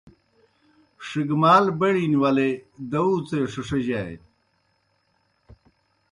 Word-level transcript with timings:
ݜِگمال 1.07 1.65
بڑِن 1.79 2.13
ولے 2.21 2.49
داؤڅے 2.91 3.39
ݜِݜیجانیْ 3.51 4.17